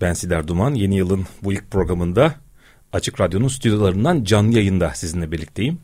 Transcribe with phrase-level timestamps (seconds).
[0.00, 0.74] Ben Sidar Duman.
[0.74, 2.34] Yeni yılın bu ilk programında
[2.92, 5.78] Açık Radyo'nun stüdyolarından canlı yayında sizinle birlikteyim.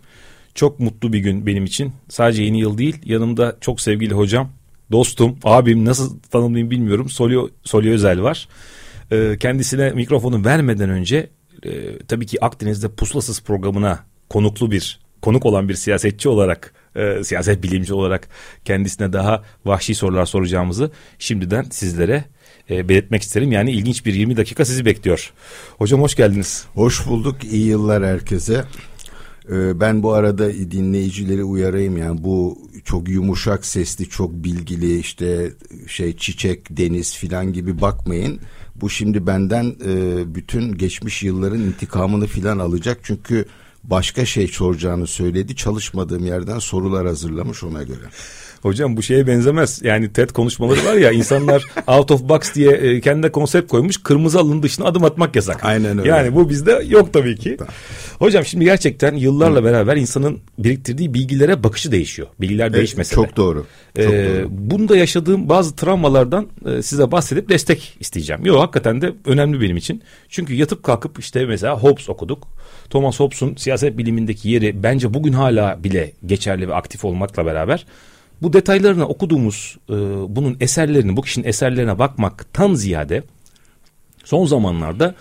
[0.54, 1.92] Çok mutlu bir gün benim için.
[2.08, 4.52] Sadece yeni yıl değil, yanımda çok sevgili hocam,
[4.92, 7.10] dostum, abim nasıl tanımlayayım bilmiyorum.
[7.10, 8.48] Solio, Solio Özel var.
[9.12, 11.30] Ee, kendisine mikrofonu vermeden önce
[11.64, 13.98] e, tabii ki Akdeniz'de Pusulasız programına
[14.30, 18.28] konuklu bir konuk olan bir siyasetçi olarak e, siyaset bilimci olarak
[18.64, 22.24] kendisine daha vahşi sorular soracağımızı şimdiden sizlere
[22.70, 23.52] e, belirtmek isterim.
[23.52, 25.32] Yani ilginç bir 20 dakika sizi bekliyor.
[25.78, 26.64] Hocam hoş geldiniz.
[26.74, 27.44] Hoş bulduk.
[27.44, 28.64] İyi yıllar herkese.
[29.50, 35.52] Ee, ben bu arada dinleyicileri uyarayım yani bu çok yumuşak sesli, çok bilgili işte
[35.86, 38.40] şey çiçek, deniz filan gibi bakmayın.
[38.76, 43.44] Bu şimdi benden e, bütün geçmiş yılların intikamını filan alacak çünkü
[43.84, 45.56] başka şey soracağını söyledi.
[45.56, 48.04] Çalışmadığım yerden sorular hazırlamış ona göre.
[48.62, 49.80] Hocam bu şeye benzemez.
[49.82, 54.02] Yani TED konuşmaları var ya insanlar out of box diye e, kendine konsept koymuş.
[54.02, 55.64] Kırmızı alın dışına adım atmak yasak.
[55.64, 56.08] Aynen öyle.
[56.08, 57.56] Yani bu bizde yok tabii ki.
[58.18, 59.64] Hocam şimdi gerçekten yıllarla Hı.
[59.64, 62.28] beraber insanın biriktirdiği bilgilere bakışı değişiyor.
[62.40, 63.66] Bilgiler evet, değişmese Çok doğru.
[63.96, 64.48] Çok ee, doğru.
[64.50, 68.46] Bunda yaşadığım bazı travmalardan e, size bahsedip destek isteyeceğim.
[68.46, 70.02] Yok hakikaten de önemli benim için.
[70.28, 72.48] Çünkü yatıp kalkıp işte mesela Hobbes okuduk.
[72.90, 77.86] Thomas Hobbes'un siyaset bilimindeki yeri bence bugün hala bile geçerli ve aktif olmakla beraber
[78.42, 79.92] bu detaylarını okuduğumuz e,
[80.36, 83.22] bunun eserlerini, bu kişinin eserlerine bakmaktan ziyade
[84.24, 85.14] son zamanlarda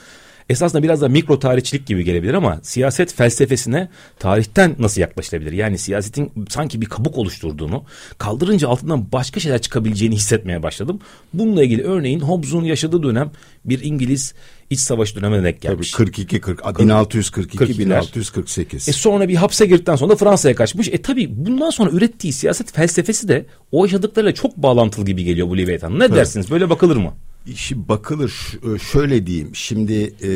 [0.52, 3.90] esasında biraz da mikro tarihçilik gibi gelebilir ama siyaset felsefesine
[4.20, 5.52] tarihten nasıl yaklaşılabilir?
[5.52, 7.84] Yani siyasetin sanki bir kabuk oluşturduğunu,
[8.18, 11.00] kaldırınca altından başka şeyler çıkabileceğini hissetmeye başladım.
[11.34, 13.32] Bununla ilgili örneğin Hobbes'un yaşadığı dönem
[13.66, 14.34] bir İngiliz
[14.70, 15.92] iç savaş dönemine denk gelmiş.
[15.92, 18.90] Tabii 42 40 1642 1648.
[18.90, 20.88] E sonra bir hapse girdikten sonra da Fransa'ya kaçmış.
[20.88, 25.58] E tabii bundan sonra ürettiği siyaset felsefesi de o yaşadıklarıyla çok bağlantılı gibi geliyor bu
[25.58, 26.00] Leviathan.
[26.00, 26.16] Ne evet.
[26.16, 26.52] dersiniz?
[26.52, 27.14] Böyle bakılır mı?
[27.46, 29.56] İşi bakılır e, şöyle diyeyim.
[29.56, 30.32] Şimdi e,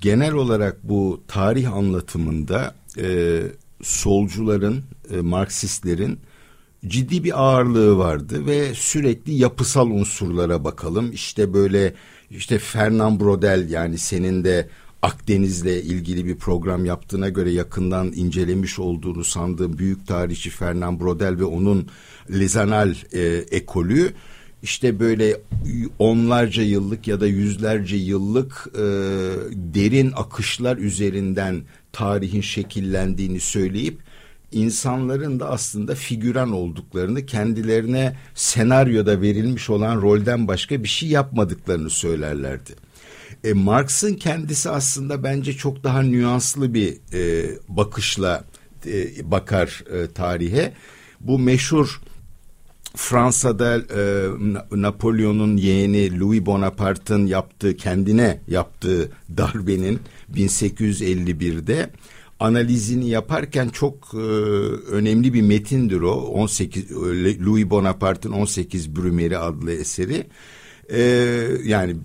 [0.00, 3.40] genel olarak bu tarih anlatımında e,
[3.82, 6.18] solcuların e, Marksistlerin
[6.86, 11.12] ciddi bir ağırlığı vardı ve sürekli yapısal unsurlara bakalım.
[11.12, 11.94] İşte böyle
[12.30, 14.68] işte Fernand Brodel yani senin de
[15.02, 21.44] Akdeniz'le ilgili bir program yaptığına göre yakından incelemiş olduğunu sandığım büyük tarihçi Fernand Brodel ve
[21.44, 21.88] onun
[22.30, 23.20] Lezanal e,
[23.50, 24.12] ekolü
[24.62, 25.40] işte böyle
[25.98, 28.80] onlarca yıllık ya da yüzlerce yıllık e,
[29.54, 31.62] derin akışlar üzerinden
[31.92, 33.98] tarihin şekillendiğini söyleyip
[34.52, 42.70] insanların da aslında figüran olduklarını kendilerine senaryoda verilmiş olan rolden başka bir şey yapmadıklarını söylerlerdi.
[43.44, 48.44] E, Marx'ın kendisi aslında bence çok daha nüanslı bir e, bakışla
[48.86, 50.72] e, bakar e, tarihe.
[51.20, 52.00] Bu meşhur
[52.96, 54.02] Fransa'da e,
[54.72, 60.00] Napolyon'un yeğeni Louis Bonaparte'ın yaptığı kendine yaptığı darbenin
[60.34, 61.90] 1851'de
[62.40, 64.18] analizini yaparken çok e,
[64.90, 66.92] önemli bir metindir o 18
[67.46, 70.26] Louis Bonaparte'ın 18 Brümeri adlı eseri.
[70.92, 71.02] E,
[71.64, 71.96] yani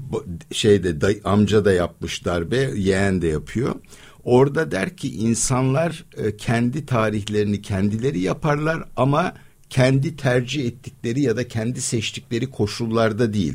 [0.52, 3.75] şeyde da, amca da yapmış darbe, yeğen de yapıyor.
[4.23, 9.34] Orada der ki insanlar e, kendi tarihlerini kendileri yaparlar ama
[9.75, 13.53] kendi tercih ettikleri ya da kendi seçtikleri koşullarda değil.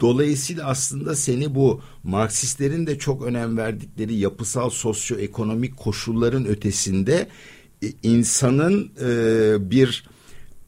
[0.00, 7.28] Dolayısıyla aslında seni bu Marksistlerin de çok önem verdikleri yapısal sosyoekonomik koşulların ötesinde
[7.82, 10.04] e, insanın e, bir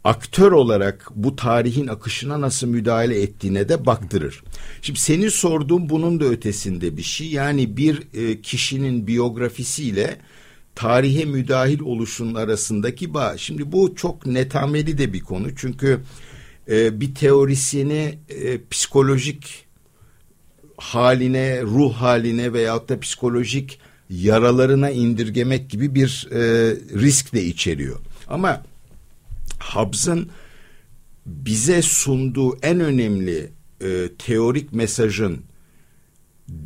[0.04, 4.42] aktör olarak bu tarihin akışına nasıl müdahale ettiğine de baktırır.
[4.82, 7.26] Şimdi senin sorduğun bunun da ötesinde bir şey.
[7.30, 10.16] Yani bir e, kişinin biyografisiyle
[10.74, 13.38] tarihe müdahil oluşun arasındaki bağ.
[13.38, 15.56] Şimdi bu çok netameli de bir konu.
[15.56, 16.00] Çünkü
[16.68, 19.64] e, bir teorisyeni e, psikolojik
[20.76, 23.78] haline, ruh haline veyahut da psikolojik
[24.10, 26.40] yaralarına indirgemek gibi bir e,
[27.00, 27.98] risk de içeriyor.
[28.28, 28.62] Ama
[29.60, 30.30] Hobbes'ın
[31.26, 33.50] bize sunduğu en önemli
[33.80, 35.42] e, teorik mesajın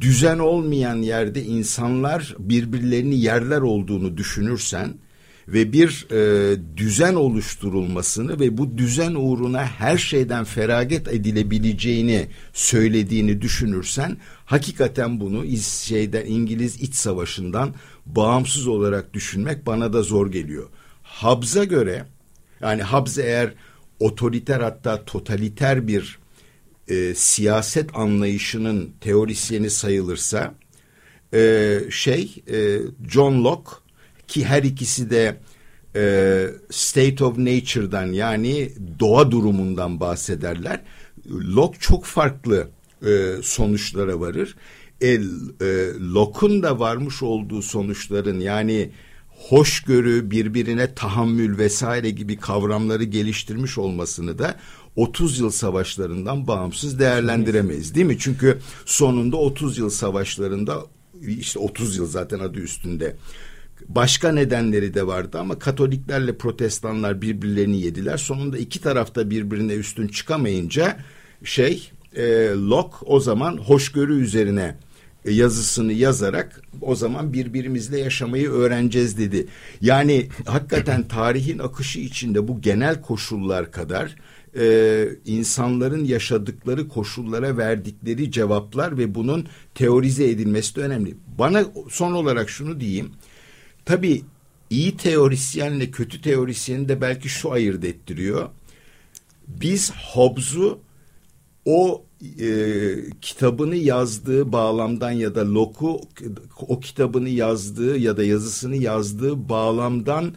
[0.01, 4.95] düzen olmayan yerde insanlar birbirlerini yerler olduğunu düşünürsen
[5.49, 14.17] ve bir e, düzen oluşturulmasını ve bu düzen uğruna her şeyden feragat edilebileceğini söylediğini düşünürsen
[14.45, 17.75] hakikaten bunu şeyden İngiliz iç savaşından
[18.07, 20.69] bağımsız olarak düşünmek bana da zor geliyor.
[21.03, 22.05] Habs'a göre
[22.61, 23.55] yani Habs eğer
[24.01, 26.18] otoriter hatta totaliter bir
[26.89, 30.55] e, siyaset anlayışının teorisyeni sayılırsa
[31.35, 33.71] e, şey e, John Locke
[34.29, 35.41] ki her ikisi de
[35.97, 40.81] e, state of nature'dan yani doğa durumundan bahsederler.
[41.31, 42.69] Locke çok farklı
[43.07, 44.57] e, sonuçlara varır.
[45.01, 45.19] E, e,
[46.15, 48.91] Locke'un da varmış olduğu sonuçların yani
[49.29, 54.57] hoşgörü, birbirine tahammül vesaire gibi kavramları geliştirmiş olmasını da
[54.99, 58.19] 30 yıl savaşlarından bağımsız değerlendiremeyiz değil mi?
[58.19, 60.85] Çünkü sonunda 30 yıl savaşlarında
[61.27, 63.17] işte 30 yıl zaten adı üstünde.
[63.89, 68.17] Başka nedenleri de vardı ama Katoliklerle Protestanlar birbirlerini yediler.
[68.17, 70.97] Sonunda iki tarafta birbirine üstün çıkamayınca
[71.45, 74.77] şey e, Locke o zaman hoşgörü üzerine
[75.25, 79.47] yazısını yazarak o zaman birbirimizle yaşamayı öğreneceğiz dedi.
[79.81, 84.17] Yani hakikaten tarihin akışı içinde bu genel koşullar kadar
[84.59, 91.15] e, insanların yaşadıkları koşullara verdikleri cevaplar ve bunun teorize edilmesi de önemli.
[91.39, 93.11] Bana son olarak şunu diyeyim.
[93.85, 94.23] Tabii
[94.71, 98.49] iyi teorisyenle kötü teorisyeni de belki şu ayırt ettiriyor.
[99.49, 100.79] Biz Hobbes'u
[101.65, 102.05] o
[102.41, 102.49] e,
[103.21, 106.01] kitabını yazdığı bağlamdan ya da Locke'u
[106.61, 110.35] o kitabını yazdığı ya da yazısını yazdığı bağlamdan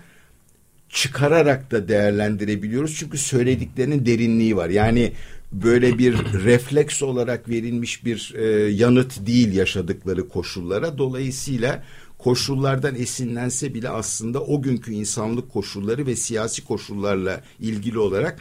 [0.92, 2.96] çıkararak da değerlendirebiliyoruz.
[2.96, 4.70] Çünkü söylediklerinin derinliği var.
[4.70, 5.14] Yani
[5.52, 10.98] böyle bir refleks olarak verilmiş bir e, yanıt değil yaşadıkları koşullara.
[10.98, 11.84] Dolayısıyla
[12.18, 18.40] koşullardan esinlense bile aslında o günkü insanlık koşulları ve siyasi koşullarla ilgili olarak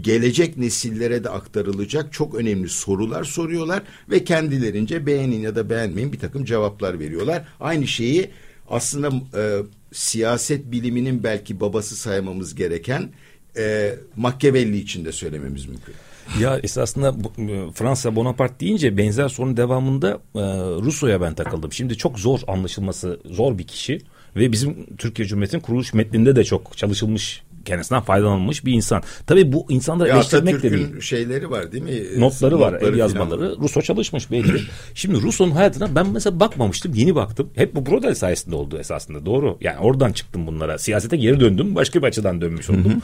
[0.00, 6.18] gelecek nesillere de aktarılacak çok önemli sorular soruyorlar ve kendilerince beğenin ya da beğenmeyin bir
[6.18, 7.44] takım cevaplar veriyorlar.
[7.60, 8.30] Aynı şeyi
[8.70, 9.62] aslında e,
[9.92, 13.10] siyaset biliminin belki babası saymamız gereken
[13.56, 15.94] e, Machiavelli için de söylememiz mümkün.
[16.40, 20.40] Ya esasında e, Fransa Bonaparte deyince benzer sorunun devamında e,
[20.84, 21.72] Rousseau'ya ben takıldım.
[21.72, 24.00] Şimdi çok zor anlaşılması zor bir kişi
[24.36, 29.02] ve bizim Türkiye Cumhuriyeti'nin kuruluş metninde de çok çalışılmış kendisinden faydalanmış bir insan.
[29.26, 31.00] Tabii bu insanları eleştirmek de değil.
[31.00, 32.20] şeyleri var değil mi?
[32.20, 33.40] Notları var, el yazmaları.
[33.40, 33.62] Falan.
[33.62, 34.60] Rousseau çalışmış belli.
[34.94, 37.50] Şimdi Rousseau'nun hayatına ben mesela bakmamıştım, yeni baktım.
[37.54, 39.58] Hep bu Brodel sayesinde oldu esasında doğru.
[39.60, 40.78] Yani oradan çıktım bunlara.
[40.78, 43.02] Siyasete geri döndüm, başka bir açıdan dönmüş oldum.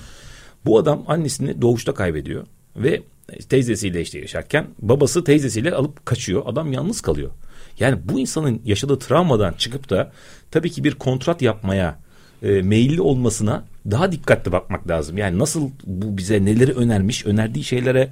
[0.67, 2.47] bu adam annesini doğuşta kaybediyor
[2.77, 3.03] ve
[3.49, 6.43] teyzesiyle işte yaşarken babası teyzesiyle alıp kaçıyor.
[6.47, 7.31] Adam yalnız kalıyor.
[7.79, 10.13] Yani bu insanın yaşadığı travmadan çıkıp da
[10.51, 12.04] tabii ki bir kontrat yapmaya
[12.43, 15.19] e, meyilli olmasına daha dikkatli bakmak lazım.
[15.19, 18.11] Yani nasıl bu bize neleri önermiş, önerdiği şeylere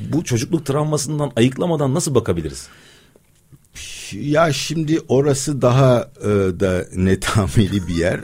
[0.00, 2.68] bu çocukluk travmasından ayıklamadan nasıl bakabiliriz?
[4.12, 6.28] Ya şimdi orası daha e,
[6.60, 8.20] da netameli bir yer.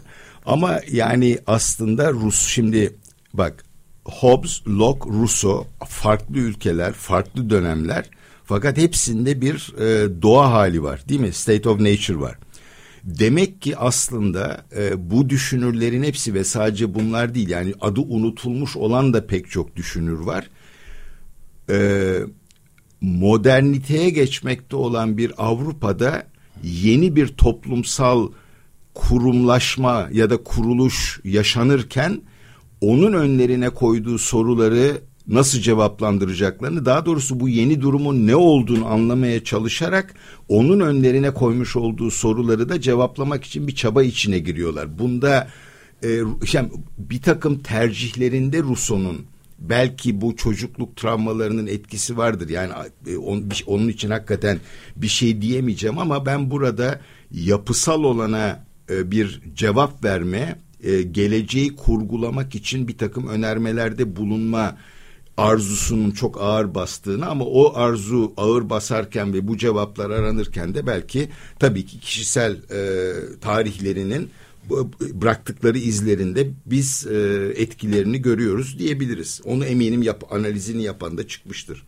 [0.47, 2.97] Ama yani aslında Rus şimdi
[3.35, 3.65] bak
[4.05, 8.11] Hobbes, Locke, Rousseau farklı ülkeler, farklı dönemler
[8.45, 11.33] fakat hepsinde bir e, doğa hali var değil mi?
[11.33, 12.39] State of nature var.
[13.05, 19.13] Demek ki aslında e, bu düşünürlerin hepsi ve sadece bunlar değil yani adı unutulmuş olan
[19.13, 20.51] da pek çok düşünür var.
[21.71, 22.19] E,
[23.01, 26.27] moderniteye geçmekte olan bir Avrupa'da
[26.63, 28.33] yeni bir toplumsal
[28.95, 32.23] kurumlaşma ya da kuruluş yaşanırken
[32.81, 40.15] onun önlerine koyduğu soruları nasıl cevaplandıracaklarını daha doğrusu bu yeni durumun ne olduğunu anlamaya çalışarak
[40.49, 44.99] onun önlerine koymuş olduğu soruları da cevaplamak için bir çaba içine giriyorlar.
[44.99, 45.49] Bunda
[46.05, 46.09] e,
[46.53, 49.27] yani bir takım tercihlerinde Rousseau'nun
[49.59, 52.49] belki bu çocukluk travmalarının etkisi vardır.
[52.49, 52.73] Yani
[53.07, 54.59] e, on, onun için hakikaten
[54.97, 62.55] bir şey diyemeyeceğim ama ben burada yapısal olana e, bir cevap verme, e, geleceği kurgulamak
[62.55, 64.77] için bir takım önermelerde bulunma
[65.37, 71.29] arzusunun çok ağır bastığını ama o arzu ağır basarken ve bu cevaplar aranırken de belki
[71.59, 74.31] tabii ki kişisel e, tarihlerinin
[75.01, 77.17] bıraktıkları izlerinde biz e,
[77.57, 79.41] etkilerini görüyoruz diyebiliriz.
[79.45, 81.83] Onu eminim yap, analizini yapan da çıkmıştır.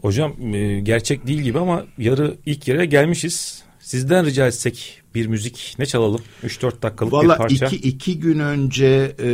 [0.00, 3.65] Hocam e, gerçek değil gibi ama yarı ilk yere gelmişiz.
[3.86, 6.20] Sizden rica etsek bir müzik ne çalalım?
[6.44, 7.66] 3-4 dakikalık Vallahi bir parça.
[7.66, 9.28] Iki, iki gün önce e,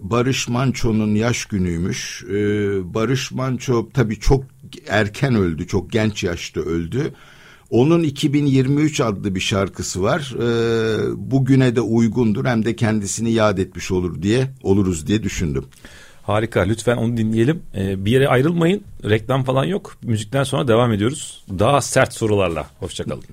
[0.00, 2.24] Barış Manço'nun yaş günüymüş.
[2.24, 2.34] E,
[2.94, 4.44] Barış Manço tabii çok
[4.88, 5.66] erken öldü.
[5.66, 7.14] Çok genç yaşta öldü.
[7.70, 10.34] Onun 2023 adlı bir şarkısı var.
[10.36, 15.64] Ee, bugüne de uygundur hem de kendisini yad etmiş olur diye oluruz diye düşündüm.
[16.22, 16.60] Harika.
[16.60, 17.62] Lütfen onu dinleyelim.
[17.76, 18.82] Ee, bir yere ayrılmayın.
[19.04, 19.96] Reklam falan yok.
[20.02, 21.44] Müzikten sonra devam ediyoruz.
[21.58, 22.70] Daha sert sorularla.
[22.80, 23.24] Hoşçakalın.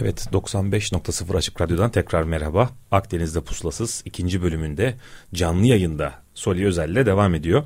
[0.00, 2.70] Evet 95.0 Açık Radyo'dan tekrar merhaba.
[2.90, 4.94] Akdeniz'de Puslasız ikinci bölümünde
[5.34, 7.64] canlı yayında Soli Özel'le devam ediyor.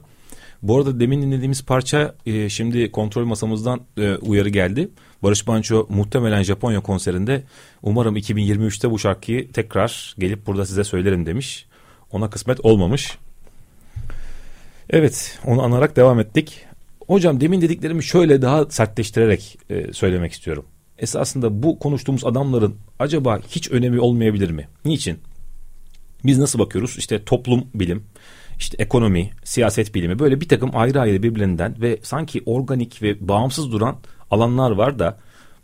[0.63, 4.89] Bu arada demin dinlediğimiz parça e, şimdi kontrol masamızdan e, uyarı geldi.
[5.23, 7.43] Barış Manço muhtemelen Japonya konserinde
[7.83, 11.67] umarım 2023'te bu şarkıyı tekrar gelip burada size söylerim demiş.
[12.13, 13.19] Ona kısmet olmamış.
[14.91, 16.65] Evet onu anarak devam ettik.
[17.07, 20.65] Hocam demin dediklerimi şöyle daha sertleştirerek e, söylemek istiyorum.
[21.03, 24.69] Esasında bu konuştuğumuz adamların acaba hiç önemi olmayabilir mi?
[24.85, 25.19] Niçin?
[26.25, 26.99] Biz nasıl bakıyoruz?
[26.99, 28.03] İşte toplum bilim,
[28.59, 33.73] işte ekonomi, siyaset bilimi böyle bir takım ayrı ayrı birbirinden ve sanki organik ve bağımsız
[33.73, 33.97] duran
[34.31, 35.19] alanlar var da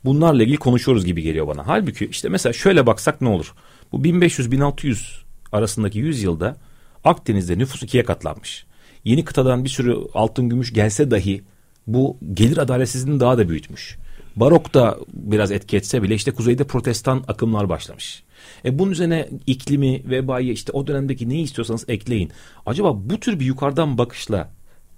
[0.04, 1.66] bunlarla ilgili konuşuyoruz gibi geliyor bana.
[1.66, 3.54] Halbuki işte mesela şöyle baksak ne olur?
[3.92, 6.56] Bu 1500-1600 arasındaki 100 yılda
[7.04, 8.66] Akdeniz'de nüfus ikiye katlanmış.
[9.04, 11.44] Yeni kıtadan bir sürü altın gümüş gelse dahi
[11.86, 13.98] bu gelir adaletsizliğini daha da büyütmüş.
[14.36, 18.22] Barok da biraz etki etse bile işte kuzeyde protestan akımlar başlamış.
[18.64, 22.30] E bunun üzerine iklimi, vebayı işte o dönemdeki neyi istiyorsanız ekleyin.
[22.66, 24.50] Acaba bu tür bir yukarıdan bakışla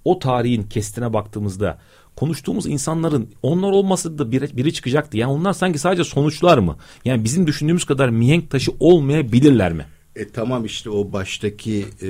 [0.05, 1.79] o tarihin kestine baktığımızda
[2.15, 5.17] konuştuğumuz insanların onlar olmasa da biri, biri çıkacaktı.
[5.17, 6.77] Yani onlar sanki sadece sonuçlar mı?
[7.05, 9.85] Yani bizim düşündüğümüz kadar mihenk taşı olmayabilirler mi?
[10.15, 12.09] E tamam işte o baştaki e, e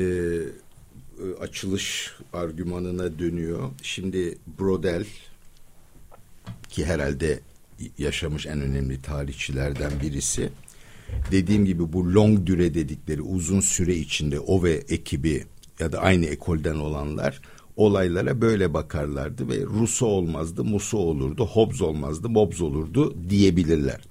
[1.42, 3.70] açılış argümanına dönüyor.
[3.82, 5.06] Şimdi Brodel
[6.72, 7.40] ki herhalde
[7.98, 10.50] yaşamış en önemli tarihçilerden birisi.
[11.32, 15.46] Dediğim gibi bu long düre dedikleri uzun süre içinde o ve ekibi
[15.80, 17.42] ya da aynı ekolden olanlar
[17.76, 24.02] olaylara böyle bakarlardı ve Russo olmazdı, Musso olurdu, Hobbes olmazdı, Mobbes olurdu diyebilirler.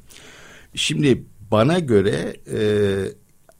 [0.74, 2.60] Şimdi bana göre e,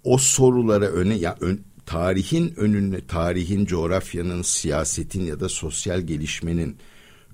[0.05, 6.77] o sorulara öne ya ön, tarihin önüne tarihin coğrafyanın siyasetin ya da sosyal gelişmenin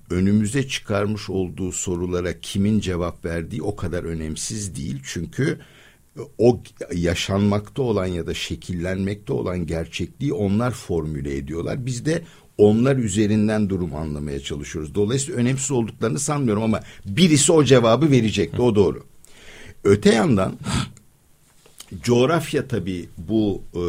[0.09, 5.01] önümüze çıkarmış olduğu sorulara kimin cevap verdiği o kadar önemsiz değil.
[5.05, 5.59] Çünkü
[6.37, 6.61] o
[6.93, 11.85] yaşanmakta olan ya da şekillenmekte olan gerçekliği onlar formüle ediyorlar.
[11.85, 12.23] Biz de
[12.57, 14.95] onlar üzerinden durum anlamaya çalışıyoruz.
[14.95, 18.61] Dolayısıyla önemsiz olduklarını sanmıyorum ama birisi o cevabı verecekti.
[18.61, 19.03] O doğru.
[19.83, 20.57] Öte yandan
[22.03, 23.83] coğrafya tabii bu e,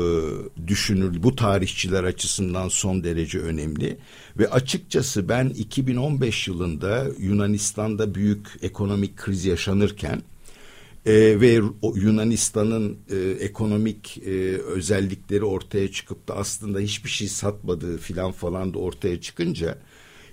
[0.67, 3.99] düşünür bu tarihçiler açısından son derece önemli.
[4.39, 10.23] Ve açıkçası ben 2015 yılında Yunanistan'da büyük ekonomik kriz yaşanırken
[11.07, 11.61] e, ve
[11.95, 18.79] Yunanistan'ın e, ekonomik e, özellikleri ortaya çıkıp da aslında hiçbir şey satmadığı filan falan da
[18.79, 19.79] ortaya çıkınca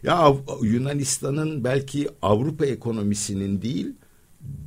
[0.04, 3.88] ya Yunanistan'ın belki Avrupa ekonomisinin değil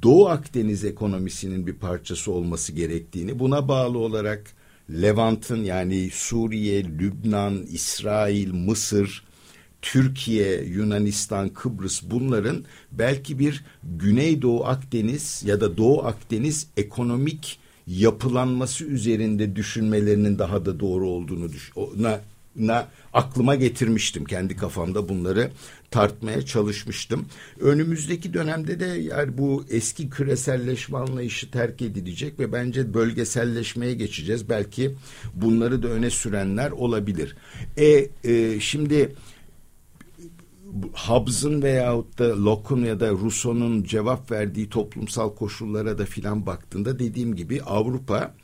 [0.02, 4.52] Doğu Akdeniz ekonomisinin bir parçası olması gerektiğini buna bağlı olarak
[4.90, 9.25] Levant'ın yani Suriye, Lübnan, İsrail, Mısır
[9.82, 19.56] Türkiye, Yunanistan, Kıbrıs bunların belki bir Güneydoğu Akdeniz ya da Doğu Akdeniz ekonomik yapılanması üzerinde
[19.56, 22.20] düşünmelerinin daha da doğru olduğunu düş na,
[22.56, 24.25] na aklıma getirmiştim.
[24.25, 25.50] Kendi kafamda bunları
[25.90, 27.26] tartmaya çalışmıştım.
[27.61, 34.49] Önümüzdeki dönemde de yani bu eski küreselleşme anlayışı terk edilecek ve bence bölgeselleşmeye geçeceğiz.
[34.49, 34.95] Belki
[35.35, 37.37] bunları da öne sürenler olabilir.
[37.76, 39.14] E, e şimdi
[40.92, 47.37] Hobbes'ın veyahut da Locke'un ya da Rousseau'nun cevap verdiği toplumsal koşullara da filan baktığında dediğim
[47.37, 48.35] gibi Avrupa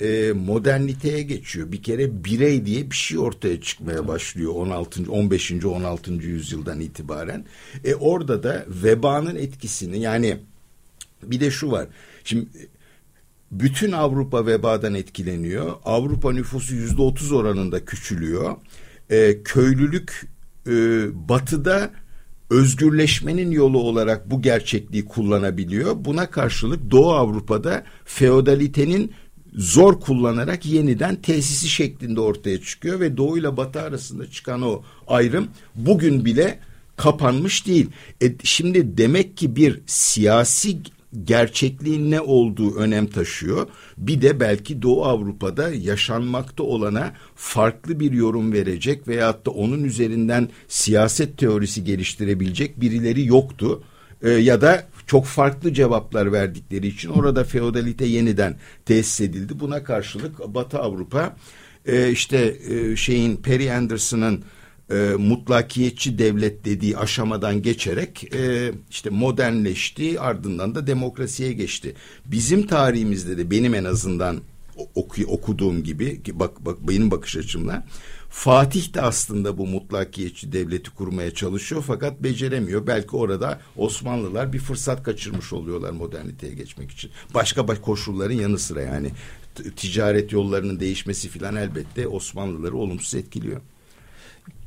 [0.00, 1.72] e, moderniteye geçiyor.
[1.72, 5.12] Bir kere birey diye bir şey ortaya çıkmaya başlıyor 16.
[5.12, 5.52] 15.
[5.64, 6.12] 16.
[6.12, 7.44] yüzyıldan itibaren.
[7.84, 10.38] E orada da vebanın etkisini yani
[11.22, 11.86] bir de şu var.
[12.24, 12.46] Şimdi
[13.50, 15.72] bütün Avrupa vebadan etkileniyor.
[15.84, 18.56] Avrupa nüfusu yüzde otuz oranında küçülüyor.
[19.10, 20.28] E, köylülük
[20.66, 20.72] e,
[21.28, 21.90] batıda
[22.50, 25.94] özgürleşmenin yolu olarak bu gerçekliği kullanabiliyor.
[26.04, 29.12] Buna karşılık Doğu Avrupa'da feodalitenin
[29.56, 35.48] zor kullanarak yeniden tesisi şeklinde ortaya çıkıyor ve Doğu ile Batı arasında çıkan o ayrım
[35.74, 36.58] bugün bile
[36.96, 37.90] kapanmış değil.
[38.22, 40.78] E, şimdi demek ki bir siyasi
[41.24, 43.66] gerçekliğin ne olduğu önem taşıyor.
[43.98, 50.48] Bir de belki Doğu Avrupa'da yaşanmakta olana farklı bir yorum verecek veyahut da onun üzerinden
[50.68, 53.82] siyaset teorisi geliştirebilecek birileri yoktu.
[54.22, 59.60] Ee, ya da çok farklı cevaplar verdikleri için orada feodalite yeniden tesis edildi.
[59.60, 61.36] Buna karşılık Batı Avrupa
[61.86, 64.44] e, işte e, şeyin Perry Anderson'ın
[64.90, 71.94] e, mutlakiyetçi devlet dediği aşamadan geçerek e, işte modernleşti ardından da demokrasiye geçti.
[72.26, 74.40] Bizim tarihimizde de benim en azından
[74.94, 77.84] oku, okuduğum gibi bak bak benim bakış açımla
[78.28, 82.86] Fatih de aslında bu mutlakiyetçi devleti kurmaya çalışıyor fakat beceremiyor.
[82.86, 87.10] Belki orada Osmanlılar bir fırsat kaçırmış oluyorlar moderniteye geçmek için.
[87.34, 89.10] Başka baş koşulların yanı sıra yani
[89.76, 93.60] ticaret yollarının değişmesi filan elbette Osmanlıları olumsuz etkiliyor.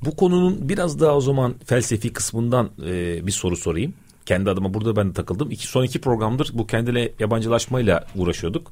[0.05, 3.93] Bu konunun biraz daha o zaman felsefi kısmından e, bir soru sorayım.
[4.25, 5.51] Kendi adıma burada ben de takıldım.
[5.51, 8.71] İki, son iki programdır bu kendine yabancılaşmayla uğraşıyorduk.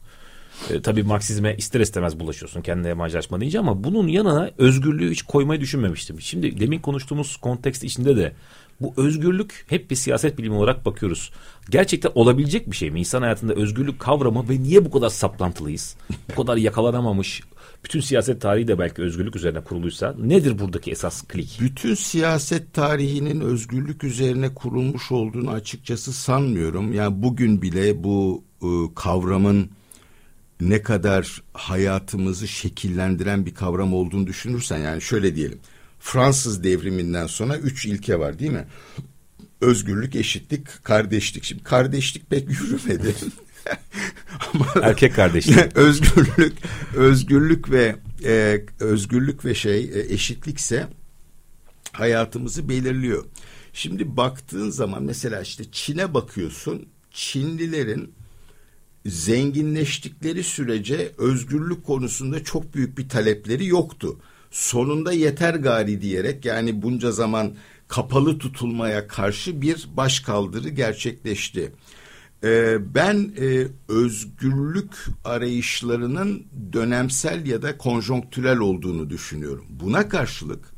[0.69, 5.61] E, tabii Marksizme ister istemez bulaşıyorsun kendine yabancılaşma deyince ama bunun yanına özgürlüğü hiç koymayı
[5.61, 6.21] düşünmemiştim.
[6.21, 8.33] Şimdi demin konuştuğumuz kontekst içinde de
[8.81, 11.31] bu özgürlük hep bir siyaset bilimi olarak bakıyoruz.
[11.69, 12.99] Gerçekten olabilecek bir şey mi?
[12.99, 15.95] İnsan hayatında özgürlük kavramı ve niye bu kadar saplantılıyız?
[16.31, 17.41] Bu kadar yakalanamamış,
[17.83, 21.57] bütün siyaset tarihi de belki özgürlük üzerine kuruluysa nedir buradaki esas klik?
[21.61, 26.93] Bütün siyaset tarihinin özgürlük üzerine kurulmuş olduğunu açıkçası sanmıyorum.
[26.93, 29.69] Yani bugün bile bu e, kavramın
[30.61, 35.59] ne kadar hayatımızı şekillendiren bir kavram olduğunu düşünürsen yani şöyle diyelim.
[35.99, 38.67] Fransız devriminden sonra üç ilke var değil mi?
[39.61, 41.43] Özgürlük, eşitlik, kardeşlik.
[41.43, 43.15] Şimdi kardeşlik pek yürümedi.
[44.53, 45.57] Ama erkek kardeşlik.
[45.77, 46.53] özgürlük,
[46.95, 47.95] özgürlük ve
[48.25, 50.87] e, özgürlük ve şey e, eşitlikse
[51.91, 53.25] hayatımızı belirliyor.
[53.73, 56.85] Şimdi baktığın zaman mesela işte Çin'e bakıyorsun.
[57.11, 58.13] Çinlilerin
[59.07, 64.19] zenginleştikleri sürece özgürlük konusunda çok büyük bir talepleri yoktu.
[64.51, 67.51] Sonunda yeter gari diyerek yani bunca zaman
[67.87, 71.71] kapalı tutulmaya karşı bir başkaldırı gerçekleşti.
[72.43, 74.93] Ee, ben e, özgürlük
[75.25, 79.65] arayışlarının dönemsel ya da konjonktürel olduğunu düşünüyorum.
[79.69, 80.73] Buna karşılık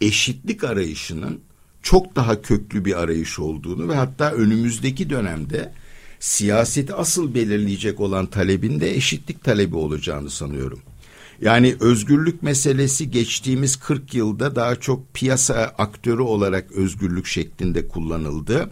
[0.00, 1.40] eşitlik arayışının
[1.82, 5.72] çok daha köklü bir arayış olduğunu ve hatta önümüzdeki dönemde
[6.20, 10.80] siyaseti asıl belirleyecek olan talebin de eşitlik talebi olacağını sanıyorum.
[11.40, 18.70] Yani özgürlük meselesi geçtiğimiz 40 yılda daha çok piyasa aktörü olarak özgürlük şeklinde kullanıldı.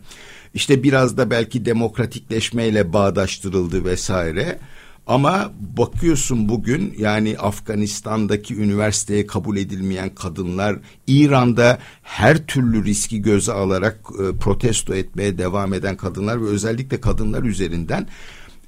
[0.54, 4.58] İşte biraz da belki demokratikleşmeyle bağdaştırıldı vesaire.
[5.08, 14.00] Ama bakıyorsun bugün yani Afganistan'daki üniversiteye kabul edilmeyen kadınlar İran'da her türlü riski göze alarak
[14.14, 18.08] e, protesto etmeye devam eden kadınlar ve özellikle kadınlar üzerinden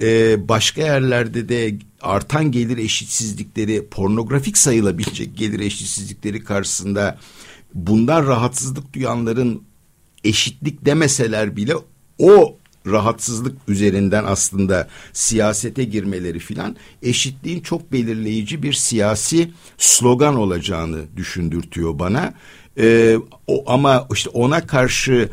[0.03, 7.19] e, başka yerlerde de artan gelir eşitsizlikleri pornografik sayılabilecek gelir eşitsizlikleri karşısında
[7.75, 9.63] bundan rahatsızlık duyanların
[10.25, 11.75] eşitlik demeseler bile
[12.19, 21.99] o rahatsızlık üzerinden aslında siyasete girmeleri filan eşitliğin çok belirleyici bir siyasi slogan olacağını düşündürtüyor
[21.99, 22.35] bana.
[22.79, 23.17] Ee,
[23.47, 25.31] o, ama işte ona karşı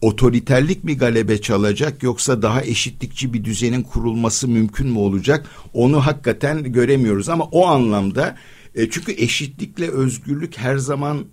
[0.00, 5.46] otoriterlik mi galebe çalacak yoksa daha eşitlikçi bir düzenin kurulması mümkün mü olacak?
[5.74, 8.36] Onu hakikaten göremiyoruz ama o anlamda
[8.74, 11.24] e, çünkü eşitlikle özgürlük her zaman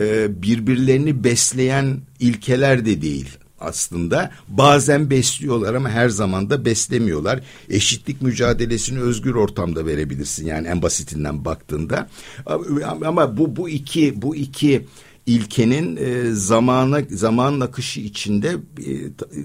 [0.00, 4.30] e, birbirlerini besleyen ilkeler de değil aslında.
[4.48, 7.40] Bazen besliyorlar ama her zaman da beslemiyorlar.
[7.68, 12.08] Eşitlik mücadelesini özgür ortamda verebilirsin yani en basitinden baktığında.
[13.04, 14.86] Ama bu bu iki bu iki
[15.26, 18.92] ilkenin e, zamana zaman akışı içinde e,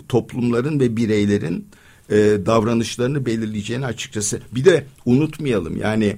[0.09, 1.67] toplumların ve bireylerin
[2.09, 4.41] e, davranışlarını belirleyeceğini açıkçası.
[4.51, 6.15] Bir de unutmayalım yani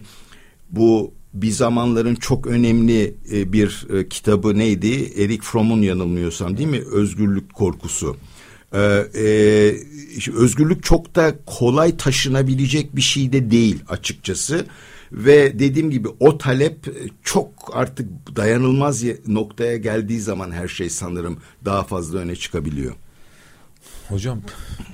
[0.69, 5.13] bu bir zamanların çok önemli e, bir e, kitabı neydi?
[5.17, 6.82] Erik Fromm'un yanılmıyorsam değil mi?
[6.91, 8.17] Özgürlük korkusu.
[8.74, 9.76] Ee,
[10.34, 14.65] özgürlük çok da kolay taşınabilecek bir şey de değil açıkçası.
[15.12, 16.86] Ve dediğim gibi o talep
[17.24, 22.95] çok artık dayanılmaz noktaya geldiği zaman her şey sanırım daha fazla öne çıkabiliyor.
[24.10, 24.41] Hocam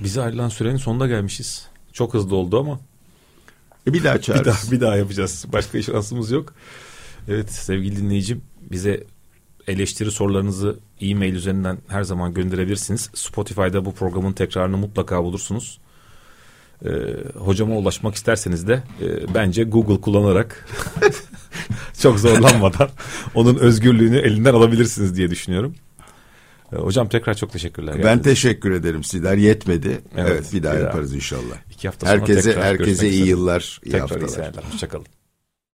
[0.02, 1.66] bize ayrılan sürenin sonuna gelmişiz.
[1.92, 2.80] Çok hızlı oldu ama
[3.86, 4.46] bir daha çağırırız.
[4.46, 5.44] bir daha, bir daha yapacağız.
[5.52, 6.54] Başka şansımız yok.
[7.28, 9.04] Evet sevgili dinleyicim bize
[9.68, 13.10] eleştiri sorularınızı e-mail üzerinden her zaman gönderebilirsiniz.
[13.14, 15.80] Spotify'da bu programın tekrarını mutlaka bulursunuz.
[16.84, 16.90] Ee,
[17.34, 20.68] hocama ulaşmak isterseniz de e, bence Google kullanarak
[21.98, 22.88] çok zorlanmadan
[23.34, 25.74] onun özgürlüğünü elinden alabilirsiniz diye düşünüyorum.
[26.72, 27.94] Ee, hocam tekrar çok teşekkürler.
[27.94, 28.24] Ben geldiniz.
[28.24, 29.36] teşekkür ederim Sidar.
[29.36, 29.88] Yetmedi.
[30.16, 31.16] Evet, evet bir daha bir yaparız daha.
[31.16, 31.56] inşallah.
[31.70, 34.28] İki hafta sonra herkese herkese iyi yıllar, iyi tekrar haftalar.
[34.28, 34.62] Iyi seneler.
[34.72, 35.06] Hoşçakalın.